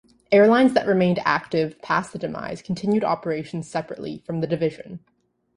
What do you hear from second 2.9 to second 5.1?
operations separately from the division.